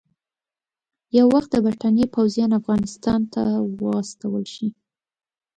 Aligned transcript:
یو 1.17 1.27
وخت 1.35 1.49
د 1.53 1.57
برټانیې 1.65 2.07
پوځیان 2.15 2.51
افغانستان 2.59 3.19
ته 3.33 3.43
واستول 3.81 4.43
شي. 4.53 4.67